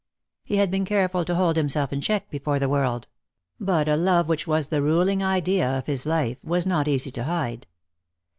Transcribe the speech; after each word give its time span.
He 0.43 0.55
had 0.57 0.71
been 0.71 0.83
careful 0.83 1.23
to 1.25 1.35
hold 1.35 1.55
himself 1.57 1.93
in 1.93 2.01
check 2.01 2.31
before 2.31 2.57
the 2.57 2.67
world; 2.67 3.07
but 3.59 3.87
a 3.87 3.95
love 3.95 4.29
which 4.29 4.47
was 4.47 4.69
the 4.69 4.81
ruling 4.81 5.21
idea 5.21 5.77
of 5.77 5.85
his 5.85 6.07
life 6.07 6.39
was 6.43 6.65
not 6.65 6.87
easy 6.87 7.11
to, 7.11 7.25
hide. 7.25 7.67